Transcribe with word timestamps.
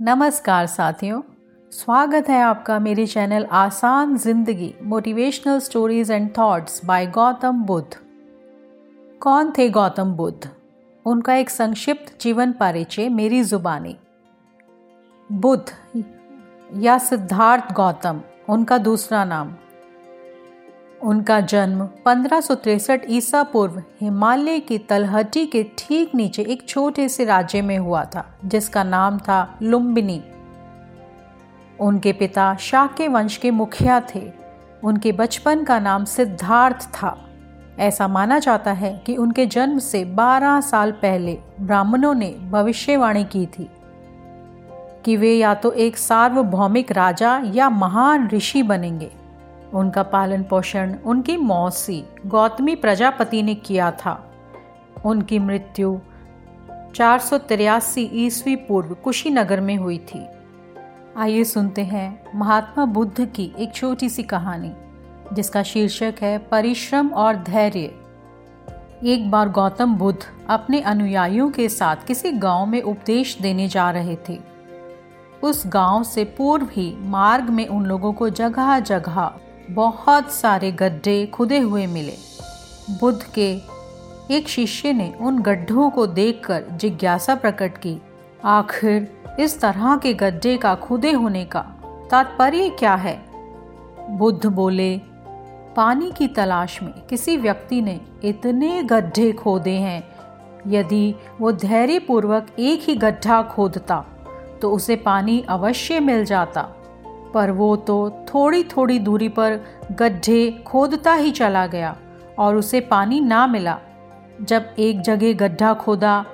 नमस्कार 0.00 0.66
साथियों, 0.66 1.20
स्वागत 1.72 2.28
है 2.28 2.40
आपका 2.42 2.78
मेरे 2.78 3.06
चैनल 3.06 3.44
आसान 3.50 4.16
ज़िंदगी 4.16 4.74
motivational 4.82 5.58
stories 5.58 6.10
and 6.10 6.28
thoughts 6.38 6.84
by 6.84 7.06
Gautam 7.06 7.62
Buddha. 7.64 7.96
कौन 9.20 9.52
थे 9.58 9.68
गौतम 9.68 10.12
बुद्ध? 10.12 10.48
उनका 11.06 11.34
एक 11.34 11.50
संक्षिप्त 11.50 12.12
जीवन 12.20 12.52
परिचय 12.52 13.08
मेरी 13.08 13.42
जुबानी। 13.44 13.96
बुद्ध 15.30 16.02
या 16.82 16.98
सिद्धार्थ 16.98 17.72
गौतम, 17.72 18.20
उनका 18.48 18.78
दूसरा 18.78 19.24
नाम। 19.24 19.54
उनका 21.02 21.40
जन्म 21.40 21.88
पंद्रह 22.04 22.40
ईसा 23.08 23.42
पूर्व 23.42 23.82
हिमालय 24.00 24.58
की 24.58 24.78
तलहटी 24.78 25.46
के 25.46 25.66
ठीक 25.78 26.14
नीचे 26.14 26.42
एक 26.42 26.68
छोटे 26.68 27.08
से 27.08 27.24
राज्य 27.24 27.62
में 27.62 27.78
हुआ 27.78 28.04
था, 28.04 28.34
जिसका 28.44 28.84
नाम 28.84 29.18
था 29.18 29.58
लुम्बिनी। 29.62 30.24
उनके 31.80 32.12
पिता 32.12 32.56
शाक्य 32.56 33.08
वंश 33.08 33.36
के 33.36 33.50
मुखिया 33.50 34.02
थे। 34.14 34.32
उनके 34.84 35.12
बचपन 35.12 35.64
का 35.64 35.78
नाम 35.78 36.04
सिद्धार्थ 36.04 36.82
था। 36.82 37.28
ऐसा 37.78 38.08
माना 38.08 38.38
जाता 38.38 38.72
है 38.72 39.02
कि 39.06 39.16
उनके 39.16 39.46
जन्म 39.46 39.78
से 39.78 40.04
12 40.04 40.60
साल 40.60 40.92
पहले 40.92 41.38
ब्राह्मणों 41.60 42.14
ने 42.14 42.36
भविष्यवाणी 42.50 43.24
की 43.24 43.46
थी 43.46 43.70
कि 45.04 45.16
वे 45.16 45.34
या 45.34 45.54
तो 45.54 45.72
एक 45.72 45.96
सार्वभौमिक 45.96 46.92
राजा 46.92 47.42
या 47.44 47.70
महान 47.70 48.28
ऋषि 48.28 48.62
बनेंगे। 48.62 49.25
उनका 49.74 50.02
पालन 50.02 50.42
पोषण, 50.42 50.94
उनकी 50.94 51.36
मौसी, 51.36 52.04
गौतमी 52.26 52.74
प्रजापति 52.74 53.42
ने 53.42 53.54
किया 53.54 53.90
था। 53.90 54.30
उनकी 55.04 55.38
मृत्यु 55.38 55.98
चार 56.94 57.18
सौ 57.18 57.38
तिरासी 57.38 58.10
ईस्वी 58.12 58.56
पूर्व 58.56 58.94
कुशीनगर 58.94 59.60
में 59.60 59.76
हुई 59.76 59.98
थी। 59.98 60.26
आइए 61.16 61.44
सुनते 61.44 61.82
हैं 61.82 62.24
महात्मा 62.34 62.84
बुद्ध 62.84 63.26
की 63.26 63.54
एक 63.58 63.74
छोटी 63.74 64.08
सी 64.08 64.22
कहानी, 64.22 64.72
जिसका 65.32 65.62
शीर्षक 65.62 66.14
है 66.22 66.38
परिश्रम 66.38 67.08
और 67.08 67.36
धैर्य। 67.36 67.94
एक 69.04 69.30
बार 69.30 69.48
गौतम 69.48 69.94
बुद्ध 69.94 70.18
अपने 70.48 70.80
अनुयायियों 70.80 71.50
के 71.50 71.68
साथ 71.68 71.96
किसी 72.06 72.32
गाँव 72.32 72.66
में 72.66 72.82
उपदेश 72.82 73.38
देने 73.40 73.68
जा 73.68 73.90
रहे 73.90 74.16
थे। 74.28 74.40
उस 75.42 75.62
गाँव 75.66 76.02
से 76.02 76.24
पूर्व 76.24 76.68
ही 76.72 76.96
मार्ग 77.00 77.44
में 77.44 77.68
उन 77.68 77.86
लोगों 77.86 78.12
को 78.12 78.28
जगह 78.28 78.78
जगह 78.78 79.38
बहुत 79.70 80.30
सारे 80.30 80.70
गड्ढे 80.72 81.26
खुदे 81.26 81.58
हुए 81.58 81.86
मिले। 81.86 82.14
बुद्ध 82.90 83.22
के 83.34 83.50
एक 84.30 84.48
शिष्य 84.48 84.92
ने 84.92 85.12
उन 85.20 85.38
गड्ढों 85.38 85.90
को 85.90 86.06
देखकर 86.06 86.64
जिज्ञासा 86.72 87.34
प्रकट 87.34 87.78
की, 87.78 88.02
आखिर 88.44 89.08
इस 89.40 89.60
तरह 89.60 89.96
के 89.96 90.14
गड्ढे 90.14 90.56
का 90.56 90.74
खुदे 90.74 91.12
होने 91.12 91.44
का 91.44 91.60
तात्पर्य 92.10 92.68
क्या 92.68 92.94
है? 92.94 93.24
बुद्ध 94.10 94.46
बोले, 94.46 94.98
पानी 95.76 96.12
की 96.12 96.28
तलाश 96.28 96.82
में 96.82 96.92
किसी 97.06 97.36
व्यक्ति 97.36 97.80
ने 97.82 98.00
इतने 98.24 98.82
गड्ढे 98.82 99.32
खोदे 99.32 99.76
हैं। 99.78 100.02
यदि 100.66 101.14
वो 101.40 101.52
धैर्यपूर्वक 101.52 102.46
एक 102.58 102.82
ही 102.82 102.94
गड्ढा 102.94 103.42
खोदता 103.42 104.04
तो 104.62 104.72
उसे 104.72 104.96
पानी 104.96 105.44
अवश्य 105.48 106.00
मिल 106.00 106.24
जाता। 106.24 106.68
पर 107.34 107.50
वो 107.50 107.74
तो 107.76 107.98
थोड़ी 108.28 108.62
थोड़ी 108.66 108.98
दूरी 108.98 109.28
पर 109.28 109.58
गड्ढे 109.92 110.50
खोदता 110.66 111.12
ही 111.14 111.30
चला 111.30 111.66
गया 111.66 111.96
और 112.38 112.56
उसे 112.56 112.80
पानी 112.80 113.20
ना 113.20 113.46
मिला। 113.46 113.78
जब 114.42 114.74
एक 114.78 115.00
जगह 115.00 115.32
गड्ढा 115.36 115.72
खोदा 115.74 116.24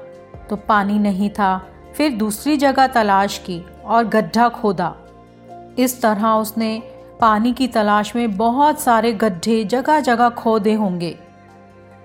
तो 0.50 0.56
पानी 0.58 0.98
नहीं 0.98 1.30
था, 1.30 1.60
फिर 1.96 2.12
दूसरी 2.12 2.56
जगह 2.56 2.86
तलाश 2.86 3.38
की 3.38 3.60
और 3.84 4.04
गड्ढा 4.04 4.48
खोदा। 4.48 4.94
इस 5.78 6.00
तरह 6.02 6.28
उसने 6.28 6.82
पानी 7.20 7.52
की 7.52 7.66
तलाश 7.68 8.14
में 8.16 8.36
बहुत 8.36 8.80
सारे 8.80 9.12
गड्ढे 9.12 9.62
जगह 9.64 10.00
जगह 10.00 10.28
खोदे 10.28 10.72
होंगे, 10.74 11.17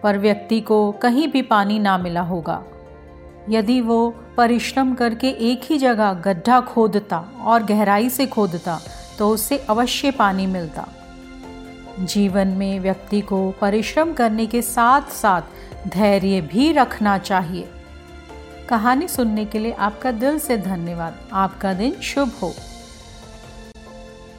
पर 0.03 0.17
व्यक्ति 0.17 0.59
को 0.61 0.91
कहीं 0.91 1.27
भी 1.27 1.41
पानी 1.41 1.79
ना 1.79 1.97
मिला 1.97 2.21
होगा। 2.21 2.63
यदि 3.49 3.81
वो 3.81 4.09
परिश्रम 4.37 4.93
करके 4.93 5.29
एक 5.51 5.61
ही 5.63 5.77
जगह 5.77 6.13
गड्ढा 6.13 6.59
खोदता 6.61 7.17
और 7.43 7.63
गहराई 7.63 8.09
से 8.09 8.25
खोदता 8.25 8.79
तो 9.19 9.29
उससे 9.29 9.57
अवश्य 9.69 10.11
पानी 10.11 10.45
मिलता। 10.47 10.87
जीवन 11.99 12.47
में 12.47 12.79
व्यक्ति 12.79 13.21
को 13.21 13.39
परिश्रम 13.51 14.13
करने 14.13 14.45
के 14.45 14.61
साथ 14.61 15.01
साथ 15.11 15.87
धैर्य 15.87 16.41
भी 16.41 16.71
रखना 16.71 17.17
चाहिए। 17.17 17.69
कहानी 18.69 19.07
सुनने 19.07 19.45
के 19.45 19.59
लिए 19.59 19.71
आपका 19.71 20.11
दिल 20.11 20.39
से 20.39 20.57
धन्यवाद। 20.57 21.19
आपका 21.33 21.73
दिन 21.73 21.93
शुभ 22.01 22.31
हो। 22.41 22.53